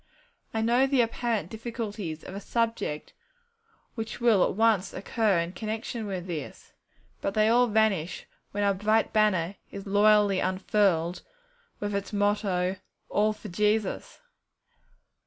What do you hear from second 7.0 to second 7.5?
but they